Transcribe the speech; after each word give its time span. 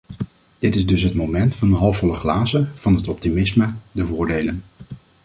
Dit 0.59 0.75
is 0.75 0.85
dus 0.85 1.01
het 1.01 1.13
moment 1.13 1.55
van 1.55 1.69
de 1.69 1.75
halfvolle 1.75 2.13
glazen, 2.13 2.71
van 2.73 2.95
het 2.95 3.07
optimisme, 3.07 3.73
de 3.91 4.05
voordelen. 4.05 4.63